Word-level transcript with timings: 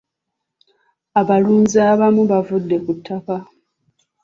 Abalunzi 1.19 1.77
abamu 1.91 2.21
baavudde 2.29 2.77
ku 2.85 2.91
ttaka. 2.97 3.35